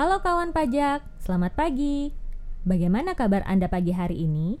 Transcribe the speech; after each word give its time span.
Halo 0.00 0.24
kawan 0.24 0.56
pajak, 0.56 1.04
selamat 1.20 1.60
pagi. 1.60 2.16
Bagaimana 2.64 3.12
kabar 3.12 3.44
Anda 3.44 3.68
pagi 3.68 3.92
hari 3.92 4.24
ini? 4.24 4.56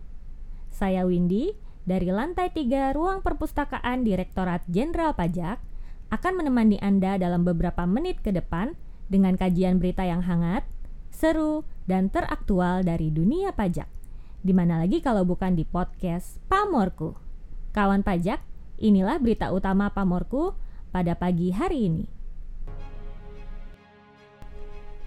Saya 0.68 1.08
Windy 1.08 1.56
dari 1.88 2.12
lantai 2.12 2.52
3 2.52 2.92
Ruang 2.92 3.24
Perpustakaan 3.24 4.04
Direktorat 4.04 4.60
Jenderal 4.68 5.16
Pajak 5.16 5.56
akan 6.12 6.32
menemani 6.36 6.76
Anda 6.84 7.16
dalam 7.16 7.48
beberapa 7.48 7.88
menit 7.88 8.20
ke 8.20 8.36
depan 8.36 8.76
dengan 9.08 9.40
kajian 9.40 9.80
berita 9.80 10.04
yang 10.04 10.20
hangat, 10.20 10.68
seru, 11.08 11.64
dan 11.88 12.12
teraktual 12.12 12.84
dari 12.84 13.08
dunia 13.08 13.56
pajak. 13.56 13.88
Di 14.44 14.52
mana 14.52 14.76
lagi 14.76 15.00
kalau 15.00 15.24
bukan 15.24 15.56
di 15.56 15.64
podcast 15.64 16.36
Pamorku. 16.52 17.16
Kawan 17.72 18.04
pajak, 18.04 18.44
inilah 18.76 19.16
berita 19.16 19.56
utama 19.56 19.88
Pamorku 19.88 20.52
pada 20.92 21.16
pagi 21.16 21.48
hari 21.56 21.88
ini. 21.88 22.19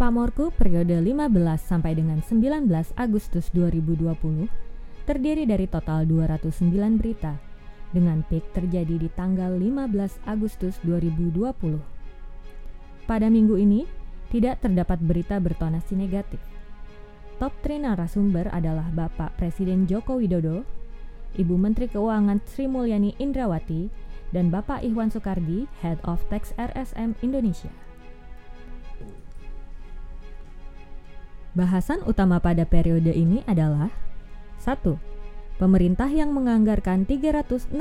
Pamorku 0.04 0.52
periode 0.60 1.00
15 1.00 1.32
sampai 1.64 1.96
dengan 1.96 2.20
19 2.20 2.68
Agustus 3.00 3.48
2020 3.56 4.52
terdiri 5.08 5.48
dari 5.48 5.64
total 5.64 6.04
209 6.04 7.00
berita 7.00 7.40
dengan 7.96 8.20
peak 8.28 8.52
terjadi 8.52 9.00
di 9.00 9.08
tanggal 9.08 9.56
15 9.56 10.28
Agustus 10.28 10.76
2020. 10.84 11.80
Pada 13.08 13.32
minggu 13.32 13.56
ini 13.56 13.88
tidak 14.28 14.60
terdapat 14.60 15.00
berita 15.00 15.40
bertonasi 15.40 15.96
negatif. 15.96 16.44
Top 17.40 17.56
3 17.64 17.88
narasumber 17.88 18.52
adalah 18.52 18.92
Bapak 18.92 19.40
Presiden 19.40 19.88
Joko 19.88 20.20
Widodo, 20.20 20.68
Ibu 21.40 21.56
Menteri 21.56 21.88
Keuangan 21.88 22.44
Sri 22.44 22.68
Mulyani 22.68 23.16
Indrawati, 23.24 23.88
dan 24.36 24.52
Bapak 24.52 24.84
Iwan 24.84 25.16
Soekardi, 25.16 25.64
Head 25.80 26.04
of 26.04 26.20
Tax 26.28 26.52
RSM 26.60 27.16
Indonesia. 27.24 27.72
Bahasan 31.54 32.02
utama 32.10 32.42
pada 32.42 32.66
periode 32.66 33.14
ini 33.14 33.46
adalah 33.46 33.94
1. 34.58 34.74
Pemerintah 35.62 36.10
yang 36.10 36.34
menganggarkan 36.34 37.06
365,5 37.06 37.78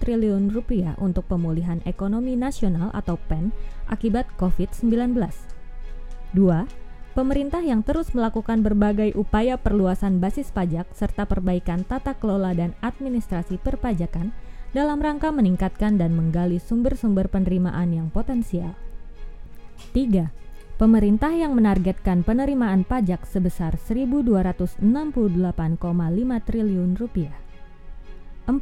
triliun 0.00 0.48
rupiah 0.48 0.96
untuk 0.96 1.28
pemulihan 1.28 1.84
ekonomi 1.84 2.40
nasional 2.40 2.88
atau 2.96 3.20
PEN 3.28 3.52
akibat 3.92 4.24
COVID-19. 4.40 5.20
2. 5.20 7.12
Pemerintah 7.12 7.60
yang 7.60 7.84
terus 7.84 8.16
melakukan 8.16 8.64
berbagai 8.64 9.12
upaya 9.20 9.60
perluasan 9.60 10.16
basis 10.16 10.48
pajak 10.48 10.88
serta 10.96 11.28
perbaikan 11.28 11.84
tata 11.84 12.16
kelola 12.16 12.56
dan 12.56 12.72
administrasi 12.80 13.60
perpajakan 13.60 14.32
dalam 14.72 14.96
rangka 14.96 15.28
meningkatkan 15.28 16.00
dan 16.00 16.16
menggali 16.16 16.56
sumber-sumber 16.56 17.28
penerimaan 17.28 17.92
yang 17.92 18.08
potensial. 18.08 18.72
3 19.92 20.40
pemerintah 20.80 21.28
yang 21.28 21.52
menargetkan 21.52 22.24
penerimaan 22.24 22.88
pajak 22.88 23.28
sebesar 23.28 23.76
1.268,5 23.76 24.80
triliun 26.48 26.96
rupiah. 26.96 27.36
4. 28.48 28.56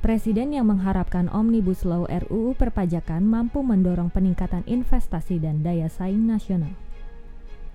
Presiden 0.00 0.56
yang 0.56 0.72
mengharapkan 0.72 1.28
Omnibus 1.28 1.84
Law 1.84 2.08
RUU 2.08 2.56
perpajakan 2.56 3.28
mampu 3.28 3.60
mendorong 3.60 4.08
peningkatan 4.08 4.64
investasi 4.64 5.36
dan 5.36 5.60
daya 5.60 5.92
saing 5.92 6.24
nasional. 6.24 6.72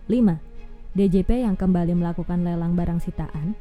5. 0.09 0.98
DJP 0.98 1.45
yang 1.45 1.54
kembali 1.54 1.94
melakukan 1.94 2.42
lelang 2.42 2.73
barang 2.73 3.06
sitaan. 3.06 3.54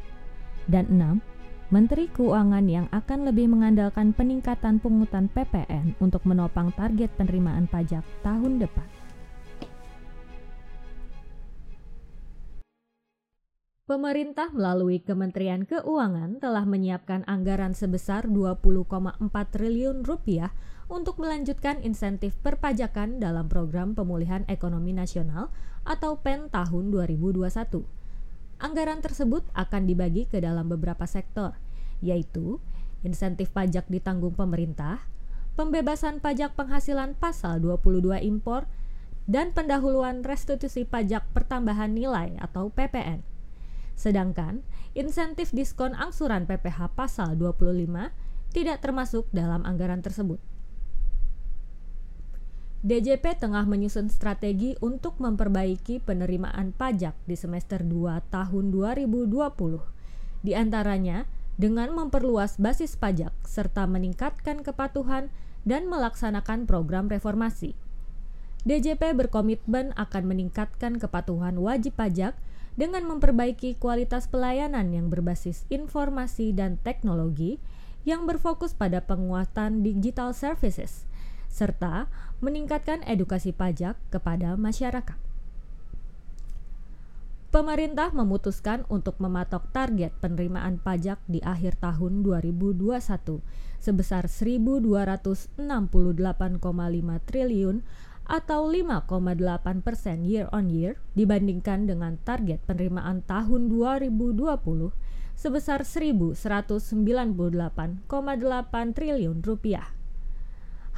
Dan 0.64 0.88
6. 0.88 1.20
Menteri 1.68 2.08
Keuangan 2.08 2.64
yang 2.64 2.88
akan 2.96 3.28
lebih 3.28 3.52
mengandalkan 3.52 4.16
peningkatan 4.16 4.80
pungutan 4.80 5.28
PPN 5.28 6.00
untuk 6.00 6.24
menopang 6.24 6.72
target 6.72 7.12
penerimaan 7.20 7.68
pajak 7.68 8.08
tahun 8.24 8.64
depan. 8.64 8.97
Pemerintah 13.88 14.52
melalui 14.52 15.00
Kementerian 15.00 15.64
Keuangan 15.64 16.44
telah 16.44 16.68
menyiapkan 16.68 17.24
anggaran 17.24 17.72
sebesar 17.72 18.28
20,4 18.28 18.84
triliun 19.48 20.04
rupiah 20.04 20.52
untuk 20.92 21.16
melanjutkan 21.16 21.80
insentif 21.80 22.36
perpajakan 22.44 23.16
dalam 23.16 23.48
program 23.48 23.96
pemulihan 23.96 24.44
ekonomi 24.44 24.92
nasional 24.92 25.48
atau 25.88 26.20
PEN 26.20 26.52
tahun 26.52 26.92
2021. 26.92 27.48
Anggaran 28.60 29.00
tersebut 29.00 29.48
akan 29.56 29.88
dibagi 29.88 30.28
ke 30.28 30.36
dalam 30.44 30.68
beberapa 30.68 31.08
sektor, 31.08 31.56
yaitu 32.04 32.60
insentif 33.00 33.48
pajak 33.56 33.88
ditanggung 33.88 34.36
pemerintah, 34.36 35.00
pembebasan 35.56 36.20
pajak 36.20 36.52
penghasilan 36.60 37.16
pasal 37.16 37.64
22 37.64 38.20
impor, 38.20 38.68
dan 39.24 39.56
pendahuluan 39.56 40.20
restitusi 40.20 40.84
pajak 40.84 41.24
pertambahan 41.32 41.96
nilai 41.96 42.36
atau 42.36 42.68
PPN. 42.68 43.27
Sedangkan 43.98 44.62
insentif 44.94 45.50
diskon 45.50 45.98
angsuran 45.98 46.46
PPh 46.46 46.94
pasal 46.94 47.34
25 47.34 48.14
tidak 48.54 48.78
termasuk 48.78 49.26
dalam 49.34 49.66
anggaran 49.66 50.00
tersebut. 50.00 50.38
DJP 52.78 53.42
tengah 53.42 53.66
menyusun 53.66 54.06
strategi 54.06 54.78
untuk 54.78 55.18
memperbaiki 55.18 55.98
penerimaan 55.98 56.70
pajak 56.70 57.18
di 57.26 57.34
semester 57.34 57.82
2 57.82 58.22
tahun 58.30 58.70
2020. 58.70 59.34
Di 60.46 60.54
antaranya 60.54 61.26
dengan 61.58 61.90
memperluas 61.90 62.54
basis 62.62 62.94
pajak 62.94 63.34
serta 63.42 63.90
meningkatkan 63.90 64.62
kepatuhan 64.62 65.34
dan 65.66 65.90
melaksanakan 65.90 66.70
program 66.70 67.10
reformasi. 67.10 67.74
DJP 68.62 69.10
berkomitmen 69.26 69.90
akan 69.98 70.30
meningkatkan 70.30 71.02
kepatuhan 71.02 71.58
wajib 71.58 71.98
pajak 71.98 72.38
dengan 72.78 73.10
memperbaiki 73.10 73.74
kualitas 73.82 74.30
pelayanan 74.30 74.94
yang 74.94 75.10
berbasis 75.10 75.66
informasi 75.66 76.54
dan 76.54 76.78
teknologi 76.78 77.58
yang 78.06 78.22
berfokus 78.22 78.70
pada 78.70 79.02
penguatan 79.02 79.82
digital 79.82 80.30
services 80.30 81.10
serta 81.50 82.06
meningkatkan 82.38 83.02
edukasi 83.02 83.50
pajak 83.50 83.98
kepada 84.14 84.54
masyarakat. 84.54 85.18
Pemerintah 87.48 88.12
memutuskan 88.12 88.84
untuk 88.92 89.16
mematok 89.24 89.72
target 89.72 90.12
penerimaan 90.20 90.76
pajak 90.76 91.16
di 91.24 91.40
akhir 91.40 91.80
tahun 91.80 92.20
2021 92.20 93.00
sebesar 93.80 94.28
1.268,5 94.28 95.56
triliun 97.24 97.76
atau 98.28 98.68
5,8 98.68 99.08
persen 99.80 100.20
year 100.22 100.52
on 100.52 100.68
year 100.68 101.00
dibandingkan 101.16 101.88
dengan 101.88 102.20
target 102.22 102.60
penerimaan 102.68 103.24
tahun 103.24 103.72
2020 103.72 104.92
sebesar 105.32 105.88
1.198,8 105.88 108.04
triliun 108.92 109.40
rupiah. 109.40 109.96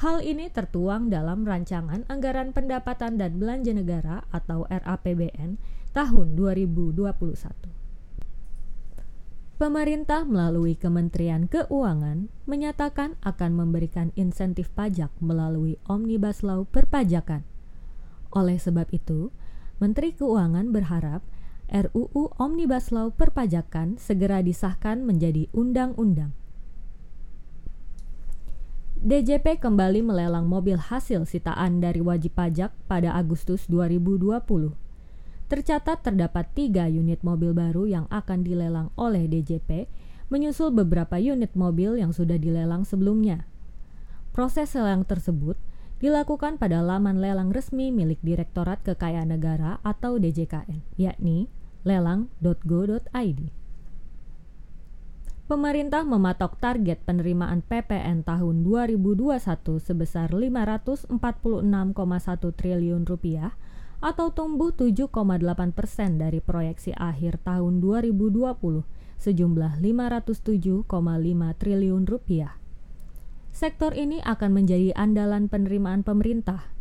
Hal 0.00 0.24
ini 0.24 0.48
tertuang 0.50 1.12
dalam 1.12 1.44
Rancangan 1.44 2.08
Anggaran 2.08 2.56
Pendapatan 2.56 3.20
dan 3.20 3.36
Belanja 3.36 3.76
Negara 3.76 4.24
atau 4.32 4.64
RAPBN 4.66 5.60
tahun 5.92 6.26
2021. 6.34 7.79
Pemerintah 9.60 10.25
melalui 10.25 10.72
Kementerian 10.72 11.44
Keuangan 11.44 12.32
menyatakan 12.48 13.21
akan 13.21 13.60
memberikan 13.60 14.09
insentif 14.16 14.72
pajak 14.72 15.12
melalui 15.21 15.76
Omnibus 15.84 16.41
Law 16.41 16.65
perpajakan. 16.65 17.44
Oleh 18.32 18.56
sebab 18.56 18.88
itu, 18.88 19.28
Menteri 19.76 20.16
Keuangan 20.16 20.72
berharap 20.72 21.21
RUU 21.69 22.32
Omnibus 22.41 22.88
Law 22.88 23.12
perpajakan 23.12 24.00
segera 24.00 24.41
disahkan 24.41 25.04
menjadi 25.04 25.53
undang-undang. 25.53 26.33
DJP 28.97 29.60
kembali 29.60 30.01
melelang 30.01 30.48
mobil 30.48 30.80
hasil 30.80 31.28
sitaan 31.28 31.84
dari 31.84 32.01
wajib 32.01 32.33
pajak 32.33 32.72
pada 32.89 33.13
Agustus 33.13 33.68
2020 33.68 34.41
tercatat 35.50 36.06
terdapat 36.06 36.47
tiga 36.54 36.86
unit 36.86 37.26
mobil 37.26 37.50
baru 37.50 37.91
yang 37.91 38.06
akan 38.06 38.47
dilelang 38.47 38.94
oleh 38.94 39.26
DJP, 39.26 39.91
menyusul 40.30 40.70
beberapa 40.70 41.18
unit 41.18 41.58
mobil 41.58 41.98
yang 41.98 42.14
sudah 42.14 42.38
dilelang 42.38 42.86
sebelumnya. 42.86 43.50
Proses 44.30 44.70
lelang 44.78 45.02
tersebut 45.02 45.58
dilakukan 45.98 46.54
pada 46.56 46.78
laman 46.86 47.18
lelang 47.18 47.50
resmi 47.50 47.91
milik 47.91 48.22
Direktorat 48.22 48.86
Kekayaan 48.86 49.34
Negara 49.34 49.82
atau 49.82 50.22
DJKN, 50.22 50.86
yakni 50.94 51.50
lelang.go.id. 51.82 53.41
Pemerintah 55.50 56.06
mematok 56.06 56.62
target 56.62 57.03
penerimaan 57.03 57.66
PPN 57.66 58.22
tahun 58.22 58.62
2021 58.62 59.82
sebesar 59.82 60.30
546,1 60.30 61.10
triliun 62.54 63.03
rupiah 63.03 63.50
atau 64.00 64.32
tumbuh 64.32 64.72
7,8 64.72 65.12
persen 65.76 66.16
dari 66.16 66.41
proyeksi 66.41 66.97
akhir 66.97 67.44
tahun 67.44 67.84
2020 67.84 68.41
sejumlah 69.20 69.72
507,5 69.84 70.88
triliun 71.60 72.04
rupiah. 72.08 72.56
Sektor 73.52 73.92
ini 73.92 74.24
akan 74.24 74.50
menjadi 74.56 74.97
andalan 74.97 75.52
penerimaan 75.52 76.00
pemerintah 76.00 76.72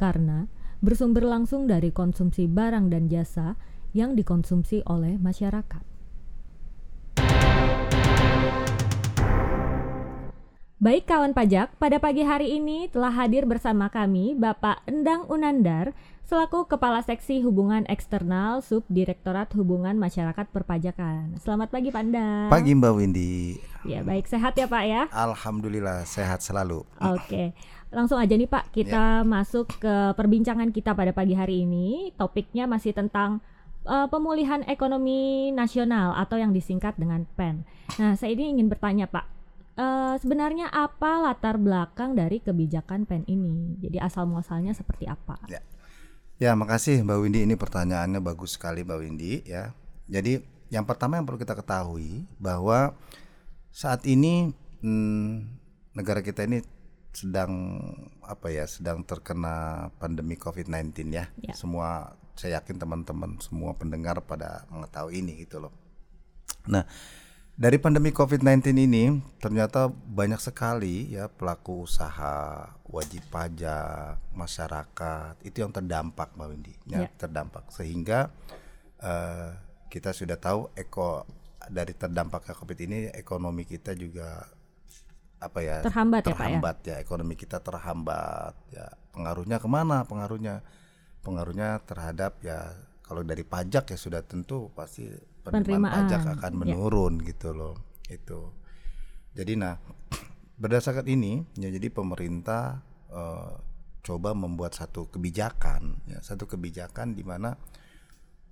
karena 0.00 0.48
bersumber 0.80 1.28
langsung 1.28 1.68
dari 1.68 1.92
konsumsi 1.92 2.48
barang 2.48 2.88
dan 2.88 3.12
jasa 3.12 3.60
yang 3.92 4.16
dikonsumsi 4.16 4.80
oleh 4.88 5.20
masyarakat. 5.20 5.92
Baik 10.82 11.06
kawan 11.06 11.30
pajak, 11.30 11.78
pada 11.78 12.02
pagi 12.02 12.26
hari 12.26 12.58
ini 12.58 12.90
telah 12.90 13.14
hadir 13.14 13.46
bersama 13.46 13.86
kami 13.86 14.34
Bapak 14.34 14.82
Endang 14.90 15.22
Unandar 15.30 15.94
selaku 16.22 16.70
Kepala 16.70 17.02
Seksi 17.02 17.42
Hubungan 17.42 17.82
Eksternal 17.90 18.62
Subdirektorat 18.62 19.50
Hubungan 19.58 19.98
Masyarakat 19.98 20.46
Perpajakan. 20.54 21.36
Selamat 21.42 21.74
pagi 21.74 21.90
Pak 21.90 22.02
Endang. 22.02 22.48
Pagi 22.48 22.72
Mbak 22.78 22.92
Windy. 22.94 23.58
Ya 23.82 24.06
baik, 24.06 24.30
sehat 24.30 24.54
ya 24.54 24.70
Pak 24.70 24.84
ya? 24.86 25.02
Alhamdulillah 25.10 26.06
sehat 26.06 26.38
selalu. 26.38 26.86
Oke, 27.02 27.50
langsung 27.90 28.22
aja 28.22 28.38
nih 28.38 28.46
Pak, 28.46 28.70
kita 28.70 29.22
ya. 29.22 29.26
masuk 29.26 29.66
ke 29.82 30.14
perbincangan 30.14 30.70
kita 30.70 30.94
pada 30.94 31.10
pagi 31.10 31.34
hari 31.34 31.66
ini. 31.66 32.14
Topiknya 32.14 32.70
masih 32.70 32.94
tentang 32.94 33.42
uh, 33.86 34.06
pemulihan 34.06 34.62
ekonomi 34.70 35.50
nasional 35.50 36.14
atau 36.14 36.38
yang 36.38 36.54
disingkat 36.54 36.94
dengan 36.94 37.26
PEN. 37.34 37.66
Nah, 37.98 38.14
saya 38.14 38.38
ini 38.38 38.54
ingin 38.54 38.70
bertanya 38.70 39.10
Pak, 39.10 39.26
uh, 39.76 40.14
sebenarnya 40.22 40.70
apa 40.70 41.18
latar 41.26 41.58
belakang 41.58 42.14
dari 42.14 42.38
kebijakan 42.38 43.02
PEN 43.02 43.26
ini? 43.26 43.76
Jadi 43.82 43.98
asal 43.98 44.30
muasalnya 44.30 44.72
seperti 44.72 45.10
apa? 45.10 45.36
Ya. 45.50 45.58
Ya, 46.42 46.58
makasih 46.58 47.06
Mbak 47.06 47.18
Windy 47.22 47.46
ini 47.46 47.54
pertanyaannya 47.54 48.18
bagus 48.18 48.58
sekali 48.58 48.82
Mbak 48.82 48.98
Windy 48.98 49.46
ya. 49.46 49.70
Jadi 50.10 50.42
yang 50.74 50.82
pertama 50.82 51.14
yang 51.14 51.22
perlu 51.22 51.38
kita 51.38 51.54
ketahui 51.54 52.26
bahwa 52.42 52.98
saat 53.70 54.02
ini 54.10 54.50
hmm, 54.82 55.46
negara 55.94 56.18
kita 56.18 56.42
ini 56.42 56.66
sedang 57.14 57.78
apa 58.26 58.50
ya 58.50 58.66
sedang 58.66 59.06
terkena 59.06 59.86
pandemi 60.02 60.34
COVID-19 60.34 61.14
ya. 61.14 61.30
ya. 61.30 61.54
Semua 61.54 62.18
saya 62.34 62.58
yakin 62.58 62.74
teman-teman 62.74 63.38
semua 63.38 63.78
pendengar 63.78 64.18
pada 64.26 64.66
mengetahui 64.66 65.22
ini 65.22 65.46
gitu 65.46 65.62
loh. 65.62 65.70
Nah, 66.66 66.82
dari 67.52 67.76
pandemi 67.76 68.16
COVID-19 68.16 68.72
ini 68.72 69.20
ternyata 69.36 69.92
banyak 69.92 70.40
sekali 70.40 71.12
ya 71.12 71.28
pelaku 71.28 71.84
usaha, 71.84 72.72
wajib 72.88 73.20
pajak, 73.28 74.16
masyarakat 74.32 75.36
itu 75.44 75.60
yang 75.60 75.68
terdampak 75.68 76.32
Mbak 76.32 76.48
Windy, 76.48 76.74
ya, 76.88 77.04
yeah. 77.04 77.10
terdampak. 77.20 77.68
Sehingga 77.68 78.32
uh, 79.04 79.52
kita 79.92 80.16
sudah 80.16 80.40
tahu 80.40 80.72
eko 80.72 81.28
dari 81.68 81.92
terdampak 81.92 82.56
COVID 82.56 82.78
ini 82.88 82.98
ekonomi 83.12 83.68
kita 83.68 83.92
juga 83.94 84.48
apa 85.42 85.58
ya 85.60 85.82
terhambat, 85.82 86.22
terhambat 86.24 86.76
ya, 86.82 86.82
Pak, 86.82 86.86
ya? 86.88 86.92
ya. 86.96 86.96
Ekonomi 87.04 87.34
kita 87.36 87.58
terhambat 87.60 88.54
ya. 88.72 88.86
Pengaruhnya 89.12 89.60
ke 89.60 89.68
mana? 89.68 90.08
Pengaruhnya 90.08 90.64
pengaruhnya 91.20 91.84
terhadap 91.84 92.40
ya 92.40 92.72
kalau 93.04 93.20
dari 93.22 93.44
pajak 93.44 93.92
ya 93.92 93.98
sudah 94.00 94.24
tentu 94.24 94.72
pasti 94.72 95.12
penerimaan, 95.42 96.06
pajak 96.06 96.22
akan 96.38 96.52
ya. 96.52 96.58
menurun 96.58 97.14
ya. 97.20 97.34
gitu 97.34 97.48
loh 97.54 97.74
itu 98.08 98.40
jadi 99.34 99.52
nah 99.58 99.74
berdasarkan 100.62 101.06
ini 101.10 101.42
ya 101.58 101.68
jadi 101.72 101.88
pemerintah 101.90 102.82
uh, 103.10 103.58
coba 104.02 104.34
membuat 104.34 104.74
satu 104.74 105.10
kebijakan 105.10 106.02
ya 106.10 106.18
satu 106.22 106.50
kebijakan 106.50 107.14
di 107.14 107.22
mana 107.22 107.54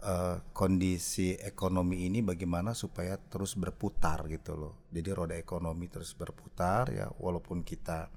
uh, 0.02 0.38
kondisi 0.54 1.34
ekonomi 1.38 2.06
ini 2.06 2.22
bagaimana 2.22 2.72
supaya 2.74 3.18
terus 3.18 3.58
berputar 3.58 4.26
gitu 4.30 4.54
loh 4.56 4.74
jadi 4.94 5.10
roda 5.14 5.34
ekonomi 5.34 5.90
terus 5.90 6.14
berputar 6.14 6.90
ya 6.90 7.10
walaupun 7.18 7.66
kita 7.66 8.10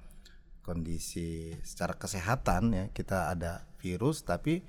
kondisi 0.64 1.52
secara 1.60 2.00
kesehatan 2.00 2.64
ya 2.72 2.86
kita 2.96 3.34
ada 3.36 3.68
virus 3.82 4.24
tapi 4.24 4.64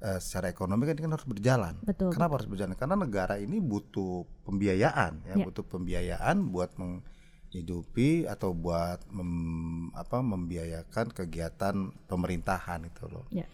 uh, 0.00 0.18
secara 0.18 0.50
ekonomi 0.50 0.88
kan, 0.88 0.96
kan 0.96 1.12
harus 1.12 1.28
berjalan. 1.28 1.74
Betul. 1.84 2.10
Kenapa 2.12 2.40
harus 2.40 2.48
berjalan? 2.48 2.74
Karena 2.76 2.96
negara 2.96 3.36
ini 3.36 3.60
butuh 3.60 4.24
pembiayaan 4.44 5.28
ya, 5.28 5.34
ya. 5.36 5.44
butuh 5.46 5.64
pembiayaan 5.64 6.36
buat 6.50 6.74
menghidupi 6.80 8.26
atau 8.26 8.56
buat 8.56 9.04
mem, 9.12 9.92
apa 9.94 10.18
membiayakan 10.24 11.12
kegiatan 11.12 11.92
pemerintahan 12.08 12.88
itu 12.88 13.04
loh. 13.06 13.24
Ya. 13.30 13.46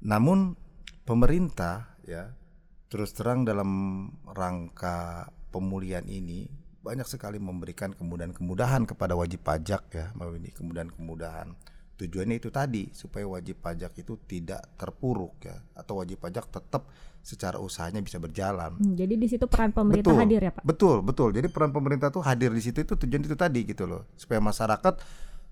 Namun 0.00 0.56
pemerintah 1.04 1.98
ya 2.06 2.32
terus 2.90 3.14
terang 3.14 3.46
dalam 3.46 3.70
rangka 4.26 5.30
pemulihan 5.54 6.02
ini 6.10 6.50
banyak 6.80 7.04
sekali 7.06 7.36
memberikan 7.36 7.92
kemudahan-kemudahan 7.92 8.88
kepada 8.88 9.12
wajib 9.12 9.44
pajak 9.44 9.82
ya, 9.92 10.10
kemudahan-kemudahan 10.56 11.52
tujuannya 12.00 12.40
itu 12.40 12.48
tadi 12.48 12.88
supaya 12.96 13.28
wajib 13.28 13.60
pajak 13.60 13.92
itu 14.00 14.16
tidak 14.24 14.64
terpuruk 14.80 15.36
ya 15.44 15.60
atau 15.76 16.00
wajib 16.00 16.16
pajak 16.16 16.48
tetap 16.48 16.88
secara 17.20 17.60
usahanya 17.60 18.00
bisa 18.00 18.16
berjalan. 18.16 18.80
Hmm, 18.80 18.96
jadi 18.96 19.12
di 19.20 19.28
situ 19.28 19.44
peran 19.44 19.76
pemerintah 19.76 20.08
betul, 20.08 20.22
hadir 20.24 20.40
ya 20.40 20.52
Pak. 20.56 20.62
Betul 20.64 20.96
betul. 21.04 21.28
Jadi 21.36 21.48
peran 21.52 21.68
pemerintah 21.76 22.08
tuh 22.08 22.24
hadir 22.24 22.48
di 22.48 22.62
situ 22.64 22.80
itu 22.80 22.96
tujuan 22.96 23.22
itu 23.28 23.36
tadi 23.36 23.60
gitu 23.68 23.84
loh 23.84 24.08
supaya 24.16 24.40
masyarakat 24.40 24.96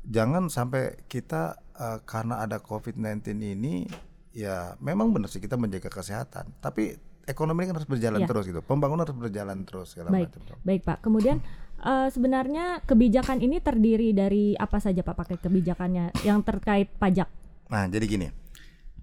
jangan 0.08 0.48
sampai 0.48 1.04
kita 1.04 1.60
uh, 1.76 2.00
karena 2.08 2.40
ada 2.40 2.56
COVID-19 2.64 3.36
ini 3.36 3.84
ya 4.32 4.78
memang 4.80 5.12
benar 5.12 5.28
sih 5.28 5.42
kita 5.42 5.60
menjaga 5.60 5.92
kesehatan 5.92 6.54
tapi 6.62 6.96
ekonomi 7.28 7.68
kan 7.68 7.76
harus 7.76 7.86
berjalan 7.86 8.24
ya. 8.24 8.26
terus 8.26 8.48
gitu 8.48 8.64
pembangunan 8.64 9.04
harus 9.04 9.14
berjalan 9.14 9.62
terus 9.68 9.92
segala 9.92 10.08
baik, 10.10 10.32
macam. 10.32 10.56
Baik 10.64 10.80
Pak. 10.82 10.98
Kemudian 11.04 11.36
uh, 11.84 12.08
sebenarnya 12.08 12.80
kebijakan 12.88 13.38
ini 13.44 13.60
terdiri 13.60 14.16
dari 14.16 14.56
apa 14.56 14.80
saja 14.80 15.04
Pak 15.04 15.14
pakai 15.14 15.36
kebijakannya 15.38 16.24
yang 16.24 16.40
terkait 16.42 16.88
pajak? 16.96 17.28
Nah, 17.68 17.84
jadi 17.86 18.04
gini. 18.08 18.28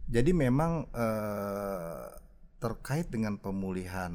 Jadi 0.05 0.31
memang 0.33 0.89
uh, 0.93 2.05
terkait 2.61 3.09
dengan 3.09 3.37
pemulihan 3.37 4.13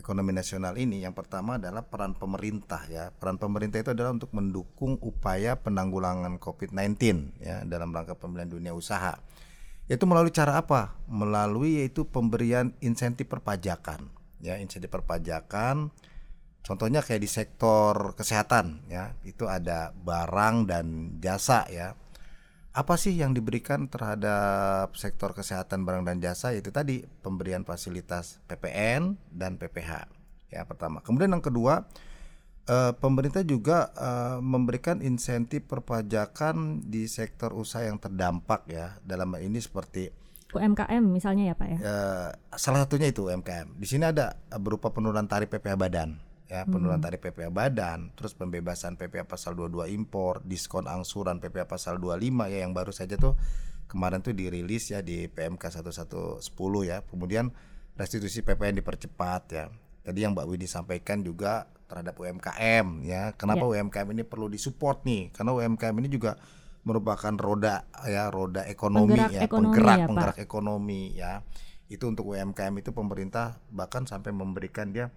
ekonomi 0.00 0.32
nasional 0.32 0.80
ini 0.80 1.04
yang 1.04 1.12
pertama 1.12 1.60
adalah 1.60 1.84
peran 1.84 2.16
pemerintah 2.16 2.88
ya. 2.88 3.12
Peran 3.12 3.36
pemerintah 3.36 3.84
itu 3.84 3.92
adalah 3.92 4.16
untuk 4.16 4.32
mendukung 4.32 4.96
upaya 5.04 5.60
penanggulangan 5.60 6.40
COVID-19 6.40 6.96
ya 7.40 7.64
dalam 7.68 7.92
rangka 7.92 8.16
pemulihan 8.16 8.48
dunia 8.48 8.72
usaha. 8.72 9.12
Itu 9.90 10.06
melalui 10.06 10.30
cara 10.30 10.54
apa? 10.54 10.94
Melalui 11.10 11.82
yaitu 11.82 12.06
pemberian 12.06 12.70
insentif 12.78 13.26
perpajakan 13.26 14.06
ya, 14.38 14.54
insentif 14.62 14.86
perpajakan 14.86 15.90
Contohnya 16.60 17.00
kayak 17.00 17.22
di 17.24 17.30
sektor 17.30 18.12
kesehatan 18.12 18.84
ya, 18.92 19.16
itu 19.24 19.48
ada 19.48 19.96
barang 19.96 20.68
dan 20.68 21.16
jasa 21.18 21.64
ya. 21.72 21.96
Apa 22.70 22.94
sih 22.94 23.18
yang 23.18 23.34
diberikan 23.34 23.90
terhadap 23.90 24.94
sektor 24.94 25.34
kesehatan 25.34 25.82
barang 25.82 26.06
dan 26.06 26.22
jasa 26.22 26.54
itu 26.54 26.70
tadi 26.70 27.02
pemberian 27.02 27.66
fasilitas 27.66 28.38
PPN 28.46 29.18
dan 29.34 29.58
PPH 29.58 30.06
ya 30.54 30.62
pertama. 30.62 31.02
Kemudian 31.02 31.34
yang 31.34 31.42
kedua 31.42 31.82
eh, 32.70 32.92
pemerintah 32.94 33.42
juga 33.42 33.90
eh, 33.98 34.38
memberikan 34.38 35.02
insentif 35.02 35.66
perpajakan 35.66 36.86
di 36.86 37.10
sektor 37.10 37.50
usaha 37.58 37.82
yang 37.82 37.98
terdampak 37.98 38.70
ya. 38.70 38.94
Dalam 39.02 39.34
ini 39.42 39.58
seperti 39.58 40.06
UMKM 40.50 41.02
misalnya 41.02 41.50
ya 41.50 41.54
Pak 41.58 41.68
ya. 41.68 41.78
Eh, 41.82 42.28
salah 42.54 42.86
satunya 42.86 43.10
itu 43.10 43.26
UMKM. 43.26 43.74
Di 43.74 43.86
sini 43.90 44.06
ada 44.06 44.38
berupa 44.62 44.94
penurunan 44.94 45.26
tarif 45.26 45.50
PPh 45.50 45.74
badan 45.74 46.30
ya 46.50 46.66
penurunan 46.66 46.98
hmm. 46.98 47.06
tarif 47.06 47.22
PPh 47.22 47.46
badan, 47.54 48.10
terus 48.18 48.34
pembebasan 48.34 48.98
PPh 48.98 49.22
pasal 49.22 49.54
22 49.54 49.86
impor, 49.94 50.42
diskon 50.42 50.90
angsuran 50.90 51.38
PPh 51.38 51.70
pasal 51.70 52.02
25 52.02 52.50
ya 52.50 52.66
yang 52.66 52.74
baru 52.74 52.90
saja 52.90 53.14
tuh 53.14 53.38
kemarin 53.86 54.18
tuh 54.18 54.34
dirilis 54.34 54.90
ya 54.90 54.98
di 54.98 55.30
PMK 55.30 55.62
1110 55.62 56.42
ya. 56.90 57.06
Kemudian 57.06 57.54
restitusi 57.94 58.42
PPN 58.42 58.82
dipercepat 58.82 59.42
ya. 59.54 59.70
Tadi 60.02 60.18
yang 60.18 60.34
Mbak 60.34 60.46
Widi 60.50 60.66
sampaikan 60.66 61.22
juga 61.22 61.70
terhadap 61.90 62.14
UMKM 62.14 62.86
ya. 63.02 63.34
Kenapa 63.34 63.66
ya. 63.66 63.82
UMKM 63.82 64.08
ini 64.14 64.22
perlu 64.22 64.46
disupport 64.46 65.02
nih? 65.02 65.34
Karena 65.34 65.50
UMKM 65.50 65.94
ini 65.98 66.08
juga 66.08 66.38
merupakan 66.80 67.34
roda 67.36 67.84
ya 68.08 68.32
roda 68.32 68.64
ekonomi 68.64 69.12
penggerak 69.12 69.30
ya 69.36 69.40
ekonomi 69.44 69.68
penggerak 69.68 69.98
ya, 69.98 70.06
penggerak 70.08 70.36
Pak. 70.36 70.44
ekonomi 70.44 71.02
ya 71.12 71.32
itu 71.90 72.04
untuk 72.06 72.32
UMKM 72.32 72.74
itu 72.80 72.90
pemerintah 72.94 73.60
bahkan 73.68 74.08
sampai 74.08 74.32
memberikan 74.32 74.88
dia 74.94 75.12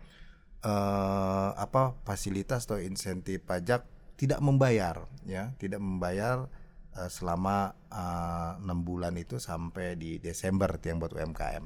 uh, 0.65 1.55
apa 1.55 1.95
fasilitas 2.03 2.67
atau 2.67 2.81
insentif 2.81 3.45
pajak 3.47 3.87
tidak 4.19 4.43
membayar 4.43 5.07
ya 5.23 5.55
tidak 5.55 5.79
membayar 5.79 6.51
uh, 6.95 7.09
selama 7.09 7.73
eh, 7.89 8.51
enam 8.61 8.79
uh, 8.79 8.83
bulan 8.85 9.13
itu 9.17 9.41
sampai 9.41 9.97
di 9.97 10.21
Desember 10.21 10.69
yang 10.83 10.99
buat 10.99 11.15
UMKM 11.15 11.63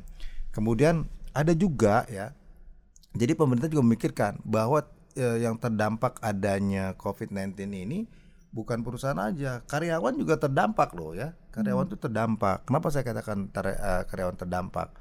kemudian 0.54 1.10
ada 1.34 1.52
juga 1.58 2.06
ya 2.08 2.32
jadi 3.18 3.34
pemerintah 3.34 3.68
juga 3.72 3.84
memikirkan 3.84 4.40
bahwa 4.46 4.86
uh, 5.18 5.38
yang 5.42 5.58
terdampak 5.58 6.22
adanya 6.22 6.94
COVID-19 6.96 7.58
ini 7.74 8.06
bukan 8.54 8.82
perusahaan 8.82 9.20
aja 9.20 9.62
karyawan 9.68 10.16
juga 10.16 10.40
terdampak 10.40 10.96
loh 10.96 11.14
ya. 11.14 11.36
Karyawan 11.52 11.90
itu 11.90 11.98
hmm. 11.98 12.06
terdampak. 12.10 12.58
Kenapa 12.70 12.88
saya 12.94 13.04
katakan 13.04 13.50
ter, 13.52 13.76
uh, 13.76 14.04
karyawan 14.08 14.38
terdampak? 14.38 14.94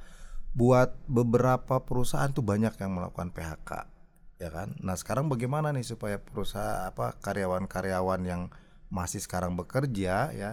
Buat 0.56 0.96
beberapa 1.04 1.84
perusahaan 1.84 2.32
tuh 2.32 2.40
banyak 2.40 2.72
yang 2.80 2.90
melakukan 2.96 3.28
PHK 3.32 3.70
ya 4.40 4.50
kan? 4.52 4.76
Nah 4.80 4.96
sekarang 4.96 5.28
bagaimana 5.28 5.72
nih 5.72 5.84
supaya 5.84 6.20
perusahaan 6.20 6.88
apa 6.88 7.16
karyawan-karyawan 7.20 8.20
yang 8.24 8.42
masih 8.88 9.20
sekarang 9.20 9.56
bekerja 9.58 10.32
ya 10.32 10.50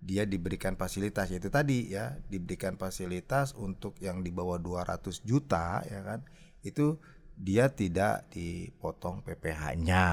dia 0.00 0.24
diberikan 0.28 0.76
fasilitas? 0.76 1.32
Yaitu 1.32 1.48
tadi 1.48 1.92
ya 1.92 2.20
diberikan 2.28 2.76
fasilitas 2.76 3.56
untuk 3.56 3.96
yang 4.00 4.20
di 4.20 4.32
bawah 4.32 4.60
200 4.60 5.24
juta 5.24 5.80
ya 5.88 6.04
kan? 6.04 6.20
Itu 6.60 7.00
dia 7.36 7.68
tidak 7.68 8.26
dipotong 8.32 9.20
PPh-nya 9.20 10.04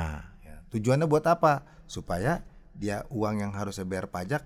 ya. 0.44 0.56
tujuannya 0.70 1.08
buat 1.08 1.24
apa? 1.26 1.64
Supaya 1.88 2.44
dia 2.76 3.08
uang 3.08 3.40
yang 3.40 3.52
harus 3.56 3.80
bayar 3.88 4.12
pajak 4.12 4.44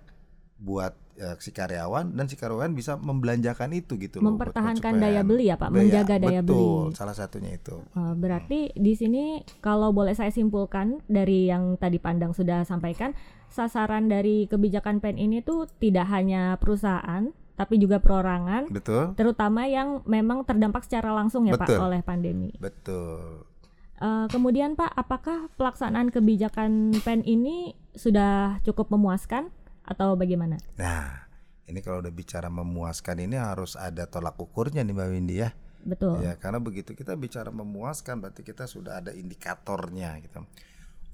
buat 0.57 0.93
ya, 1.17 1.37
si 1.37 1.53
karyawan 1.53 2.17
dan 2.17 2.25
si 2.25 2.33
karyawan 2.33 2.73
bisa 2.73 2.97
membelanjakan 2.97 3.77
itu 3.77 3.97
gitu 4.01 4.21
loh 4.21 4.33
mempertahankan 4.33 4.97
daya 4.97 5.21
beli 5.21 5.53
ya 5.53 5.55
Pak? 5.57 5.69
Daya, 5.69 5.77
menjaga 5.77 6.15
daya 6.17 6.41
betul, 6.41 6.89
beli. 6.89 6.97
Salah 6.97 7.15
satunya 7.17 7.51
itu. 7.53 7.77
Uh, 7.93 8.13
berarti 8.17 8.73
hmm. 8.73 8.77
di 8.81 8.93
sini 8.97 9.23
kalau 9.61 9.93
boleh 9.93 10.17
saya 10.17 10.33
simpulkan 10.33 11.01
dari 11.05 11.49
yang 11.49 11.77
tadi 11.77 12.01
Pandang 12.01 12.33
sudah 12.33 12.65
sampaikan 12.65 13.13
sasaran 13.53 14.09
dari 14.09 14.49
kebijakan 14.49 14.99
PEN 14.99 15.17
ini 15.17 15.45
tuh 15.45 15.69
tidak 15.77 16.09
hanya 16.09 16.57
perusahaan 16.57 17.29
tapi 17.57 17.81
juga 17.81 17.97
perorangan. 17.97 18.69
Betul. 18.69 19.17
Terutama 19.17 19.65
yang 19.65 20.05
memang 20.05 20.45
terdampak 20.45 20.85
secara 20.85 21.09
langsung 21.11 21.49
ya 21.49 21.57
Betul. 21.57 21.81
Pak 21.81 21.85
oleh 21.89 22.01
pandemi. 22.05 22.53
Betul. 22.61 23.49
Uh, 23.97 24.29
kemudian 24.29 24.77
Pak, 24.77 24.93
apakah 24.93 25.49
pelaksanaan 25.57 26.13
kebijakan 26.13 26.93
PEN 27.01 27.25
ini 27.25 27.73
sudah 27.97 28.61
cukup 28.61 28.93
memuaskan 28.93 29.49
atau 29.81 30.13
bagaimana? 30.13 30.61
Nah, 30.77 31.25
ini 31.65 31.81
kalau 31.81 32.05
udah 32.05 32.13
bicara 32.13 32.45
memuaskan 32.45 33.25
ini 33.25 33.41
harus 33.41 33.73
ada 33.73 34.05
tolak 34.05 34.37
ukurnya 34.37 34.85
nih 34.85 34.93
Mbak 34.93 35.09
Windy 35.09 35.35
ya. 35.41 35.49
Betul. 35.81 36.21
Ya, 36.21 36.37
karena 36.37 36.61
begitu 36.61 36.93
kita 36.93 37.17
bicara 37.17 37.49
memuaskan 37.49 38.21
berarti 38.21 38.45
kita 38.45 38.69
sudah 38.69 39.01
ada 39.01 39.09
indikatornya 39.17 40.13
gitu. 40.21 40.45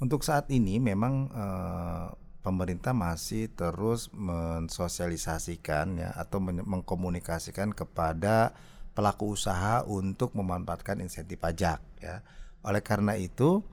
Untuk 0.03 0.27
saat 0.27 0.51
ini 0.51 0.83
memang 0.83 1.31
uh, 1.31 2.12
pemerintah 2.43 2.91
masih 2.91 3.47
terus 3.55 4.12
mensosialisasikan 4.12 5.97
ya 5.97 6.12
atau 6.13 6.43
mengkomunikasikan 6.43 7.71
kepada 7.71 8.51
pelaku 8.93 9.33
usaha 9.33 9.81
untuk 9.88 10.35
memanfaatkan 10.35 11.00
insentif 11.01 11.39
pajak 11.39 11.79
ya. 12.03 12.21
Oleh 12.67 12.83
karena 12.83 13.15
itu 13.15 13.63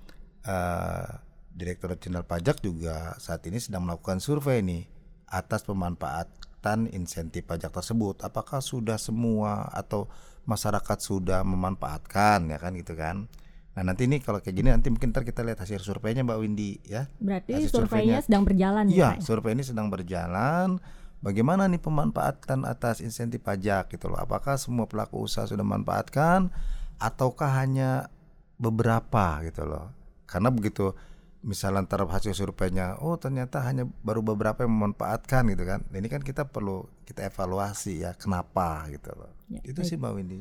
uh, 0.46 1.06
Direktorat 1.50 1.98
Jenderal 1.98 2.24
Pajak 2.24 2.62
juga 2.62 3.18
saat 3.18 3.42
ini 3.50 3.58
sedang 3.58 3.84
melakukan 3.84 4.22
survei 4.22 4.62
nih 4.62 4.86
atas 5.26 5.66
pemanfaatan 5.66 6.86
insentif 6.94 7.42
pajak 7.42 7.74
tersebut. 7.74 8.22
Apakah 8.22 8.62
sudah 8.62 8.96
semua 8.96 9.66
atau 9.74 10.06
masyarakat 10.46 10.98
sudah 11.02 11.42
memanfaatkan 11.42 12.54
ya 12.54 12.58
kan 12.62 12.72
gitu 12.78 12.94
kan? 12.94 13.26
Nah 13.70 13.82
nanti 13.86 14.10
ini 14.10 14.18
kalau 14.18 14.42
kayak 14.42 14.56
gini 14.56 14.68
nanti 14.74 14.90
mungkin 14.90 15.14
ntar 15.14 15.22
kita 15.22 15.46
lihat 15.46 15.62
hasil 15.62 15.78
surveinya 15.78 16.26
Mbak 16.26 16.38
Windy 16.42 16.82
ya. 16.82 17.06
Berarti 17.22 17.54
hasil 17.54 17.70
surveinya, 17.70 18.18
sedang 18.18 18.42
berjalan 18.42 18.90
ya? 18.90 18.94
Iya, 18.94 19.10
survei 19.22 19.54
ini 19.54 19.62
sedang 19.62 19.86
berjalan. 19.86 20.82
Bagaimana 21.20 21.68
nih 21.68 21.78
pemanfaatan 21.78 22.64
atas 22.64 23.04
insentif 23.04 23.44
pajak 23.44 23.92
gitu 23.92 24.08
loh? 24.08 24.18
Apakah 24.18 24.56
semua 24.56 24.88
pelaku 24.88 25.20
usaha 25.20 25.44
sudah 25.44 25.62
memanfaatkan 25.62 26.48
ataukah 26.96 27.60
hanya 27.60 28.08
beberapa 28.56 29.44
gitu 29.44 29.68
loh? 29.68 29.92
Karena 30.24 30.48
begitu 30.48 30.96
misalnya 31.44 31.84
antara 31.84 32.08
hasil 32.08 32.32
surveinya, 32.32 32.96
oh 33.00 33.16
ternyata 33.20 33.60
hanya 33.64 33.88
baru 34.04 34.24
beberapa 34.24 34.64
yang 34.64 34.72
memanfaatkan 34.72 35.52
gitu 35.52 35.64
kan? 35.68 35.84
Ini 35.92 36.08
kan 36.08 36.24
kita 36.24 36.48
perlu 36.48 36.88
kita 37.04 37.28
evaluasi 37.28 38.02
ya 38.02 38.16
kenapa 38.16 38.88
gitu 38.88 39.12
loh. 39.12 39.30
Ya, 39.52 39.60
itu 39.62 39.80
baik. 39.84 39.88
sih 39.88 39.96
Mbak 40.00 40.12
Windy. 40.16 40.40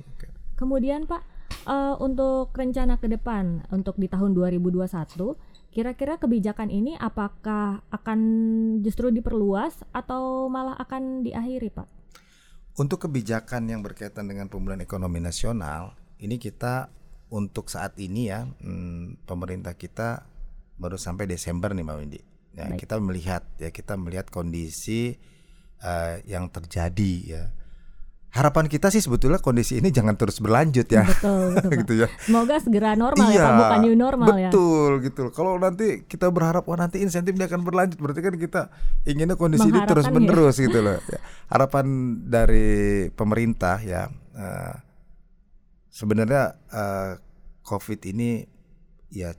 Kemudian 0.55 1.07
Pak 1.07 1.38
uh, 1.67 1.95
untuk 2.01 2.51
rencana 2.55 2.97
ke 2.97 3.07
depan 3.11 3.65
untuk 3.69 3.95
di 3.97 4.07
tahun 4.09 4.33
2021 4.33 4.89
kira-kira 5.69 6.17
kebijakan 6.17 6.73
ini 6.73 6.97
apakah 6.97 7.85
akan 7.93 8.19
justru 8.81 9.13
diperluas 9.13 9.85
atau 9.93 10.49
malah 10.49 10.73
akan 10.81 11.21
diakhiri 11.21 11.69
Pak? 11.69 11.87
Untuk 12.79 13.05
kebijakan 13.05 13.69
yang 13.69 13.85
berkaitan 13.85 14.25
dengan 14.25 14.49
pemulihan 14.49 14.81
ekonomi 14.81 15.21
nasional 15.21 15.93
ini 16.17 16.41
kita 16.41 16.89
untuk 17.29 17.69
saat 17.69 17.93
ini 18.01 18.33
ya 18.33 18.49
hmm, 18.49 19.29
pemerintah 19.29 19.77
kita 19.77 20.25
baru 20.79 20.97
sampai 20.97 21.29
Desember 21.29 21.75
nih 21.75 21.85
Mbak 21.85 21.97
Windy. 22.01 22.21
Ya, 22.57 22.65
kita 22.73 22.97
melihat 22.97 23.45
ya 23.61 23.69
kita 23.69 23.93
melihat 23.93 24.33
kondisi 24.33 25.15
uh, 25.85 26.17
yang 26.25 26.49
terjadi 26.49 27.13
ya 27.23 27.43
harapan 28.29 28.69
kita 28.69 28.93
sih 28.93 29.01
sebetulnya 29.01 29.41
kondisi 29.41 29.81
ini 29.81 29.89
jangan 29.89 30.13
terus 30.13 30.37
berlanjut 30.37 30.85
ya. 30.85 31.01
Betul, 31.01 31.57
betul 31.57 31.71
gitu 31.81 31.93
ya. 32.05 32.07
Semoga 32.21 32.55
segera 32.61 32.93
normal 32.93 33.25
ya, 33.25 33.33
iya, 33.33 33.41
ya, 33.41 33.45
Pak, 33.49 33.57
bukan 33.57 33.79
new 33.81 33.95
normal 33.97 34.27
betul, 34.29 34.37
ya. 34.39 34.49
Betul, 34.49 34.91
gitu. 35.01 35.23
Kalau 35.33 35.53
nanti 35.57 35.87
kita 36.05 36.27
berharap 36.29 36.63
wah 36.69 36.77
nanti 36.77 37.01
insentif 37.01 37.33
dia 37.33 37.49
akan 37.49 37.65
berlanjut, 37.65 37.97
berarti 37.97 38.21
kan 38.21 38.35
kita 38.37 38.61
inginnya 39.09 39.33
kondisi 39.33 39.65
ini 39.65 39.81
terus 39.89 40.05
menerus 40.13 40.61
ya. 40.61 40.65
gitu 40.69 40.79
loh. 40.81 40.97
Ya. 41.09 41.17
Harapan 41.49 41.85
dari 42.29 43.09
pemerintah 43.09 43.81
ya 43.81 44.13
uh, 44.37 44.75
sebenarnya 45.89 46.53
uh, 46.69 47.17
COVID 47.65 48.05
ini 48.05 48.45
ya 49.09 49.33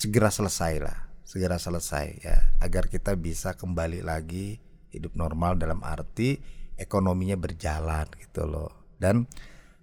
segera 0.00 0.32
selesai 0.32 0.80
lah, 0.80 1.12
segera 1.20 1.60
selesai 1.60 2.06
ya, 2.24 2.36
agar 2.64 2.88
kita 2.88 3.12
bisa 3.12 3.52
kembali 3.52 4.00
lagi 4.00 4.56
hidup 4.88 5.12
normal 5.20 5.60
dalam 5.60 5.84
arti 5.84 6.61
ekonominya 6.82 7.38
berjalan 7.38 8.10
gitu 8.18 8.44
loh. 8.44 8.90
Dan 8.98 9.30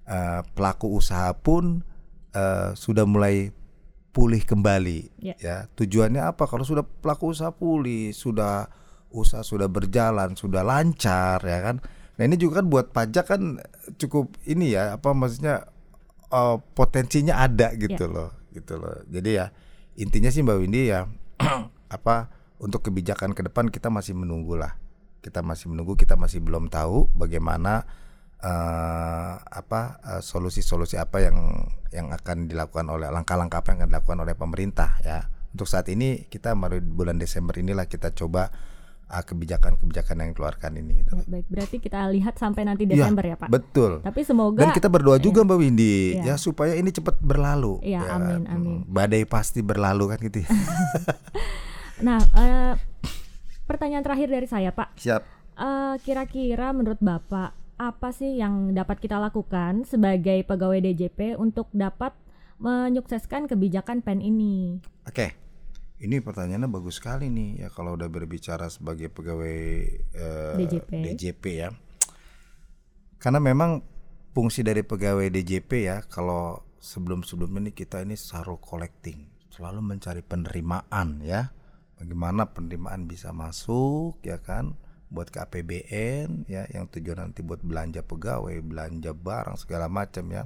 uh, 0.06 0.44
pelaku 0.54 1.00
usaha 1.00 1.32
pun 1.32 1.82
uh, 2.36 2.76
sudah 2.76 3.08
mulai 3.08 3.56
pulih 4.12 4.44
kembali 4.44 5.24
yeah. 5.24 5.38
ya. 5.40 5.58
Tujuannya 5.74 6.28
apa? 6.28 6.46
Kalau 6.50 6.68
sudah 6.68 6.84
pelaku 6.84 7.32
usaha 7.32 7.56
pulih 7.56 8.12
sudah 8.12 8.68
usaha 9.10 9.42
sudah 9.42 9.66
berjalan 9.72 10.36
sudah 10.36 10.62
lancar 10.62 11.40
ya 11.42 11.60
kan? 11.64 11.82
Nah 12.20 12.24
ini 12.28 12.36
juga 12.36 12.60
kan 12.60 12.68
buat 12.68 12.92
pajak 12.92 13.26
kan 13.32 13.64
cukup 13.96 14.36
ini 14.44 14.76
ya 14.76 15.00
apa 15.00 15.16
maksudnya 15.16 15.72
uh, 16.36 16.60
potensinya 16.76 17.40
ada 17.40 17.72
gitu 17.80 18.06
yeah. 18.06 18.14
loh 18.14 18.30
gitu 18.52 18.76
loh. 18.76 19.00
Jadi 19.08 19.30
ya 19.40 19.56
intinya 19.96 20.28
sih 20.28 20.44
mbak 20.44 20.58
Windy 20.60 20.92
ya 20.92 21.08
apa 21.96 22.32
untuk 22.60 22.92
kebijakan 22.92 23.32
ke 23.32 23.48
depan 23.48 23.72
kita 23.72 23.88
masih 23.88 24.16
menunggu 24.16 24.60
lah 24.60 24.76
kita 25.20 25.44
masih 25.44 25.72
menunggu 25.72 26.00
kita 26.00 26.16
masih 26.16 26.40
belum 26.40 26.72
tahu 26.72 27.12
bagaimana 27.16 27.84
uh, 28.40 29.34
apa 29.44 30.00
eh, 30.04 30.22
solusi-solusi 30.24 30.96
apa 30.96 31.24
yang 31.24 31.38
yang 31.92 32.14
akan 32.16 32.48
dilakukan 32.48 32.88
oleh 32.88 33.12
langkah-langkah 33.12 33.60
apa 33.60 33.76
yang 33.76 33.80
akan 33.84 33.90
dilakukan 33.92 34.20
oleh 34.24 34.36
pemerintah 34.36 35.00
ya 35.04 35.28
untuk 35.52 35.68
saat 35.68 35.90
ini 35.90 36.30
kita 36.30 36.54
baru 36.54 36.80
bulan 36.80 37.18
Desember 37.18 37.58
inilah 37.58 37.90
kita 37.90 38.14
coba 38.14 38.54
uh, 39.10 39.24
kebijakan-kebijakan 39.26 40.16
yang 40.22 40.30
dikeluarkan 40.38 40.72
ini. 40.78 41.02
Gitu. 41.04 41.12
Baik, 41.26 41.46
berarti 41.50 41.78
kita 41.82 42.00
lihat 42.14 42.38
sampai 42.38 42.62
nanti 42.70 42.86
iya, 42.86 42.94
Desember 42.94 43.26
ya, 43.26 43.34
ya 43.36 43.42
Pak. 43.42 43.50
Betul. 43.50 43.92
Tapi 44.06 44.22
semoga 44.22 44.62
dan 44.62 44.70
kita 44.72 44.88
berdoa 44.88 45.18
juga 45.18 45.42
Mbak 45.42 45.58
Windy 45.58 46.22
ya. 46.22 46.34
ya 46.34 46.36
supaya 46.38 46.78
ini 46.78 46.94
cepat 46.94 47.18
berlalu. 47.18 47.82
Iya, 47.82 48.06
ya, 48.06 48.14
amin, 48.16 48.42
amin. 48.46 48.78
Badai 48.86 49.26
pasti 49.26 49.66
berlalu 49.66 50.14
kan 50.14 50.20
gitu. 50.22 50.46
Ya. 50.46 50.50
nah, 52.06 52.20
uh, 52.38 52.74
pertanyaan 53.70 54.02
terakhir 54.02 54.34
dari 54.34 54.50
saya, 54.50 54.74
Pak. 54.74 54.98
Siap. 54.98 55.22
Uh, 55.54 55.94
kira-kira 56.02 56.74
menurut 56.74 56.98
Bapak 56.98 57.54
apa 57.80 58.10
sih 58.12 58.42
yang 58.42 58.76
dapat 58.76 59.00
kita 59.00 59.22
lakukan 59.22 59.88
sebagai 59.88 60.44
pegawai 60.44 60.84
DJP 60.84 61.38
untuk 61.40 61.72
dapat 61.72 62.12
menyukseskan 62.60 63.48
kebijakan 63.48 64.04
PEN 64.04 64.20
ini? 64.20 64.82
Oke. 65.08 65.38
Ini 66.00 66.24
pertanyaannya 66.24 66.72
bagus 66.72 67.00
sekali 67.00 67.28
nih 67.28 67.68
ya 67.68 67.70
kalau 67.72 68.00
udah 68.00 68.08
berbicara 68.08 68.72
sebagai 68.72 69.12
pegawai 69.12 69.60
uh, 70.16 70.56
eh, 70.56 70.64
DJP. 70.64 70.92
DJP 71.12 71.44
ya. 71.56 71.70
Karena 73.20 73.40
memang 73.44 73.84
fungsi 74.32 74.64
dari 74.64 74.84
pegawai 74.84 75.28
DJP 75.28 75.72
ya 75.92 76.00
kalau 76.08 76.64
sebelum-sebelumnya 76.80 77.68
ini 77.68 77.72
kita 77.76 78.00
ini 78.00 78.16
selalu 78.16 78.64
collecting, 78.64 79.28
selalu 79.52 79.84
mencari 79.84 80.24
penerimaan 80.24 81.20
ya 81.20 81.52
bagaimana 82.00 82.48
penerimaan 82.48 83.06
bisa 83.06 83.36
masuk 83.36 84.24
ya 84.24 84.40
kan 84.40 84.80
buat 85.10 85.28
ke 85.34 85.42
APBN 85.42 86.46
ya 86.48 86.70
yang 86.72 86.88
tujuan 86.88 87.20
nanti 87.20 87.42
buat 87.42 87.60
belanja 87.66 88.06
pegawai, 88.06 88.56
belanja 88.62 89.12
barang 89.12 89.58
segala 89.58 89.90
macam 89.90 90.26
ya 90.30 90.46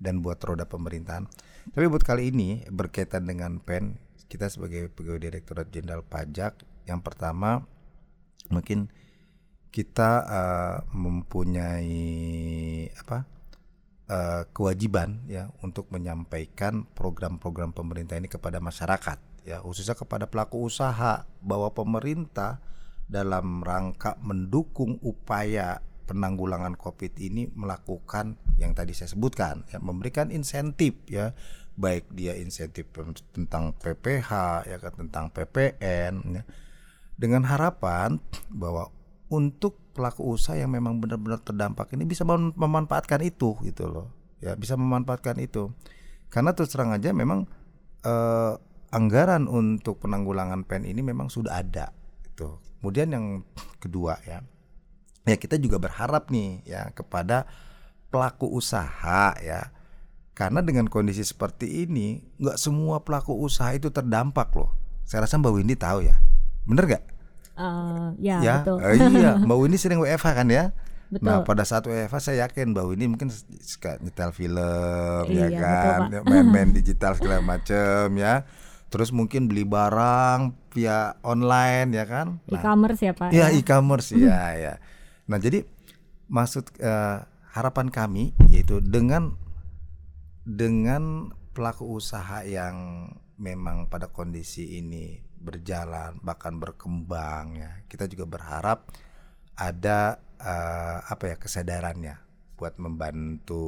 dan 0.00 0.24
buat 0.24 0.40
roda 0.40 0.64
pemerintahan. 0.64 1.28
Tapi 1.70 1.84
buat 1.86 2.02
kali 2.02 2.32
ini 2.32 2.64
berkaitan 2.72 3.28
dengan 3.28 3.60
PEN 3.60 4.00
kita 4.28 4.48
sebagai 4.48 4.88
pegawai 4.92 5.20
Direktorat 5.20 5.68
Jenderal 5.68 6.04
Pajak 6.04 6.64
yang 6.88 7.04
pertama 7.04 7.64
mungkin 8.48 8.88
kita 9.68 10.10
uh, 10.24 10.76
mempunyai 10.96 12.00
apa 12.96 13.28
uh, 14.08 14.42
kewajiban 14.56 15.28
ya 15.28 15.52
untuk 15.60 15.92
menyampaikan 15.92 16.88
program-program 16.96 17.76
pemerintah 17.76 18.16
ini 18.16 18.32
kepada 18.32 18.60
masyarakat 18.64 19.27
ya 19.48 19.64
khususnya 19.64 19.96
kepada 19.96 20.28
pelaku 20.28 20.68
usaha 20.68 21.24
bahwa 21.40 21.72
pemerintah 21.72 22.60
dalam 23.08 23.64
rangka 23.64 24.20
mendukung 24.20 25.00
upaya 25.00 25.80
penanggulangan 26.04 26.76
Covid 26.76 27.16
ini 27.20 27.48
melakukan 27.56 28.36
yang 28.60 28.76
tadi 28.76 28.92
saya 28.92 29.12
sebutkan 29.12 29.64
ya 29.72 29.80
memberikan 29.80 30.28
insentif 30.28 30.96
ya. 31.08 31.32
Baik 31.78 32.10
dia 32.10 32.34
insentif 32.34 32.90
tentang 33.30 33.70
PPH 33.78 34.30
ya 34.66 34.76
kan 34.82 34.92
tentang 34.98 35.24
PPN 35.30 36.14
ya. 36.36 36.42
Dengan 37.14 37.46
harapan 37.46 38.18
bahwa 38.50 38.90
untuk 39.30 39.78
pelaku 39.94 40.26
usaha 40.26 40.58
yang 40.58 40.74
memang 40.74 40.98
benar-benar 40.98 41.38
terdampak 41.44 41.94
ini 41.94 42.02
bisa 42.02 42.26
mem- 42.26 42.54
memanfaatkan 42.58 43.22
itu 43.22 43.54
gitu 43.62 43.86
loh. 43.86 44.10
Ya 44.42 44.58
bisa 44.58 44.74
memanfaatkan 44.74 45.38
itu. 45.38 45.70
Karena 46.28 46.50
terus 46.50 46.74
terang 46.74 46.90
aja 46.90 47.14
memang 47.14 47.46
eh, 48.02 48.52
anggaran 48.88 49.44
untuk 49.48 50.00
penanggulangan 50.00 50.64
pen 50.64 50.88
ini 50.88 51.04
memang 51.04 51.28
sudah 51.28 51.60
ada 51.60 51.92
gitu. 52.24 52.56
Kemudian 52.80 53.12
yang 53.12 53.26
kedua 53.82 54.16
ya 54.24 54.40
ya 55.28 55.36
kita 55.36 55.60
juga 55.60 55.76
berharap 55.76 56.32
nih 56.32 56.64
ya 56.64 56.88
kepada 56.96 57.44
pelaku 58.08 58.48
usaha 58.48 59.36
ya. 59.40 59.72
Karena 60.32 60.62
dengan 60.62 60.86
kondisi 60.86 61.26
seperti 61.26 61.82
ini 61.84 62.22
nggak 62.38 62.56
semua 62.56 63.02
pelaku 63.02 63.34
usaha 63.34 63.74
itu 63.74 63.90
terdampak 63.90 64.54
loh. 64.54 64.70
Saya 65.02 65.26
rasa 65.26 65.36
Mbak 65.36 65.52
Windy 65.52 65.74
tahu 65.74 66.06
ya. 66.06 66.16
Bener 66.62 66.84
gak? 66.86 67.04
Uh, 67.58 68.14
ya, 68.22 68.38
ya? 68.38 68.56
betul. 68.62 68.78
eh, 68.86 68.94
iya 69.18 69.34
Mbak 69.34 69.58
Windy 69.58 69.78
sering 69.82 69.98
WFH 69.98 70.30
kan 70.30 70.46
ya? 70.46 70.70
Betul. 71.10 71.26
Nah 71.26 71.42
pada 71.42 71.66
saat 71.66 71.82
WFH 71.90 72.18
saya 72.22 72.46
yakin 72.46 72.70
Mbak 72.70 72.84
Windy 72.86 73.06
mungkin 73.10 73.28
suka 73.58 73.98
nyetel 73.98 74.30
film 74.30 75.24
Iya, 75.26 75.46
ya 75.50 75.58
kan? 75.58 76.00
Main-main 76.22 76.70
digital 76.78 77.18
segala 77.18 77.42
macem 77.42 78.14
ya 78.14 78.46
terus 78.88 79.12
mungkin 79.12 79.48
beli 79.48 79.68
barang 79.68 80.56
via 80.72 81.16
online 81.20 81.92
ya 81.92 82.04
kan 82.08 82.40
Nah, 82.48 82.60
E-commerce 82.60 83.00
ya 83.04 83.12
Pak. 83.12 83.28
Iya 83.32 83.46
ya? 83.52 83.56
e-commerce 83.56 84.08
ya 84.16 84.40
ya. 84.56 84.74
Nah 85.28 85.38
jadi 85.40 85.64
maksud 86.28 86.72
eh, 86.80 87.18
harapan 87.52 87.88
kami 87.92 88.32
yaitu 88.52 88.80
dengan 88.80 89.36
dengan 90.44 91.32
pelaku 91.52 91.98
usaha 92.00 92.44
yang 92.44 93.08
memang 93.36 93.92
pada 93.92 94.08
kondisi 94.08 94.80
ini 94.80 95.20
berjalan 95.38 96.18
bahkan 96.24 96.58
berkembang 96.58 97.54
ya 97.54 97.70
kita 97.86 98.10
juga 98.10 98.26
berharap 98.26 98.88
ada 99.54 100.18
eh, 100.40 100.98
apa 101.04 101.34
ya 101.34 101.36
kesadarannya 101.38 102.16
buat 102.58 102.74
membantu 102.82 103.62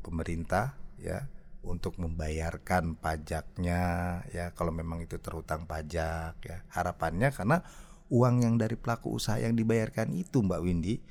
pemerintah 0.00 0.72
ya 0.96 1.28
untuk 1.66 1.98
membayarkan 1.98 2.96
pajaknya 2.96 3.82
ya. 4.30 4.54
Kalau 4.54 4.70
memang 4.70 5.02
itu 5.02 5.18
terhutang 5.18 5.66
pajak 5.66 6.38
ya. 6.40 6.62
Harapannya 6.70 7.34
karena 7.34 7.60
uang 8.08 8.46
yang 8.46 8.54
dari 8.56 8.78
pelaku 8.78 9.18
usaha 9.18 9.36
yang 9.36 9.58
dibayarkan 9.58 10.14
itu 10.14 10.40
Mbak 10.40 10.60
Windy 10.62 11.02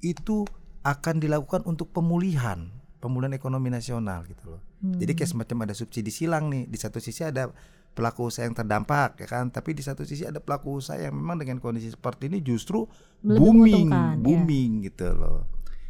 itu 0.00 0.48
akan 0.82 1.20
dilakukan 1.20 1.68
untuk 1.68 1.92
pemulihan 1.92 2.72
pemulihan 2.98 3.34
ekonomi 3.34 3.70
nasional 3.70 4.26
gitu 4.26 4.58
loh. 4.58 4.62
Jadi 4.78 5.14
kayak 5.14 5.30
semacam 5.34 5.66
ada 5.66 5.74
subsidi 5.74 6.10
silang 6.10 6.50
nih. 6.50 6.70
Di 6.70 6.78
satu 6.78 7.02
sisi 7.02 7.26
ada 7.26 7.50
pelaku 7.94 8.30
usaha 8.30 8.46
yang 8.46 8.54
terdampak 8.54 9.18
ya 9.22 9.26
kan? 9.26 9.50
Tapi 9.50 9.74
di 9.74 9.82
satu 9.82 10.06
sisi 10.06 10.22
ada 10.22 10.38
pelaku 10.38 10.78
usaha 10.78 10.98
yang 10.98 11.14
memang 11.14 11.42
dengan 11.42 11.58
kondisi 11.58 11.90
seperti 11.90 12.30
ini 12.30 12.42
justru 12.42 12.86
Lebih 13.26 13.38
booming 13.42 13.88
ya. 13.90 14.14
booming 14.18 14.70
gitu 14.86 15.14
loh. 15.18 15.46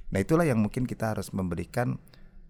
Nah 0.09 0.19
itulah 0.25 0.49
yang 0.49 0.57
mungkin 0.61 0.89
kita 0.89 1.13
harus 1.17 1.29
memberikan 1.37 2.01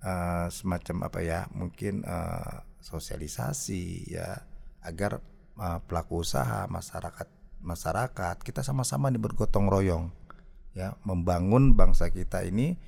eh, 0.02 0.46
semacam 0.50 0.96
apa 1.06 1.18
ya 1.22 1.40
mungkin 1.54 2.02
eh, 2.06 2.56
sosialisasi 2.82 4.14
ya 4.14 4.38
agar 4.84 5.22
eh, 5.58 5.78
pelaku 5.86 6.22
usaha 6.22 6.66
masyarakat 6.70 7.28
masyarakat 7.58 8.36
kita 8.46 8.62
sama-sama 8.62 9.10
nih 9.10 9.18
bergotong 9.18 9.66
royong 9.66 10.14
ya 10.78 10.94
membangun 11.02 11.74
bangsa 11.74 12.14
kita 12.14 12.46
ini 12.46 12.78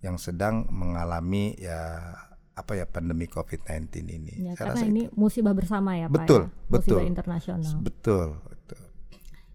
yang 0.00 0.16
sedang 0.16 0.70
mengalami 0.70 1.58
ya 1.58 2.14
apa 2.56 2.76
ya 2.76 2.84
pandemi 2.84 3.24
COVID-19 3.24 3.88
ini. 4.04 4.34
Ya, 4.44 4.52
Saya 4.52 4.56
karena 4.60 4.74
rasa 4.76 4.86
ini 4.88 5.02
itu. 5.08 5.16
musibah 5.16 5.54
bersama 5.56 5.96
ya 5.96 6.06
Pak. 6.12 6.14
Betul, 6.24 6.42
ya? 6.44 6.48
betul. 6.68 6.96
Musibah 7.00 7.04
internasional. 7.08 7.72
betul, 7.80 8.28
betul. 8.44 8.82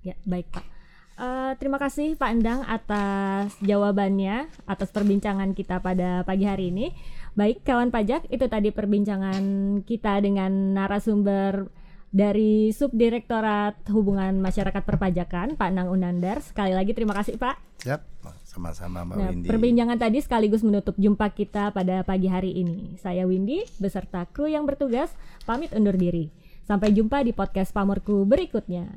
Ya, 0.01 0.15
baik 0.25 0.47
Pak. 0.49 0.75
Eh, 1.15 1.51
terima 1.63 1.80
kasih 1.80 2.19
Pak 2.19 2.28
Endang 2.28 2.60
atas 2.67 3.56
jawabannya, 3.63 4.51
atas 4.67 4.91
perbincangan 4.91 5.56
kita 5.56 5.80
pada 5.80 6.28
pagi 6.28 6.43
hari 6.43 6.75
ini. 6.75 6.91
Baik 7.39 7.63
kawan 7.63 7.88
pajak, 7.88 8.28
itu 8.28 8.43
tadi 8.51 8.75
perbincangan 8.75 9.43
kita 9.88 10.19
dengan 10.19 10.75
narasumber 10.75 11.71
dari 12.12 12.71
Subdirektorat 12.75 13.88
Hubungan 13.95 14.43
Masyarakat 14.43 14.84
Perpajakan, 14.84 15.56
Pak 15.56 15.71
Nang 15.71 15.88
Unandar. 15.88 16.43
Sekali 16.43 16.75
lagi 16.75 16.91
terima 16.91 17.15
kasih 17.15 17.39
Pak. 17.39 17.63
Siap, 17.80 18.01
sama-sama 18.43 19.08
Mbak 19.08 19.15
Nah, 19.15 19.28
Windy. 19.32 19.47
perbincangan 19.47 19.95
tadi 19.99 20.19
sekaligus 20.19 20.67
menutup 20.67 20.99
jumpa 20.99 21.32
kita 21.32 21.71
pada 21.71 22.04
pagi 22.04 22.28
hari 22.28 22.60
ini. 22.60 22.99
Saya 22.99 23.23
Windy 23.23 23.63
beserta 23.80 24.28
kru 24.28 24.51
yang 24.51 24.67
bertugas 24.67 25.15
pamit 25.47 25.71
undur 25.71 25.95
diri. 25.95 26.28
Sampai 26.67 26.91
jumpa 26.91 27.23
di 27.23 27.32
podcast 27.32 27.71
Pamorku 27.71 28.28
berikutnya. 28.28 28.91